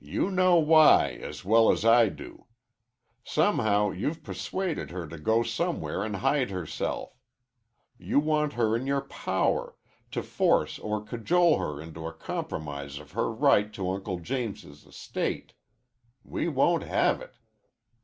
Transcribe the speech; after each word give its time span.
"You 0.00 0.32
know 0.32 0.56
why 0.56 1.10
as 1.12 1.44
well 1.44 1.70
as 1.70 1.84
I 1.84 2.08
do. 2.08 2.46
Somehow 3.22 3.92
you've 3.92 4.24
persuaded 4.24 4.90
her 4.90 5.06
to 5.06 5.16
go 5.16 5.44
somewhere 5.44 6.02
and 6.02 6.16
hide 6.16 6.50
herself. 6.50 7.12
You 8.00 8.18
want 8.18 8.54
her 8.54 8.74
in 8.74 8.84
your 8.84 9.02
power, 9.02 9.76
to 10.10 10.24
force 10.24 10.80
or 10.80 11.04
cajole 11.04 11.58
her 11.58 11.80
into 11.80 12.04
a 12.08 12.12
compromise 12.12 12.98
of 12.98 13.12
her 13.12 13.30
right 13.30 13.72
to 13.74 13.90
Uncle 13.92 14.18
James's 14.18 14.84
estate. 14.84 15.52
We 16.24 16.48
won't 16.48 16.82
have 16.82 17.20
it." 17.22 17.36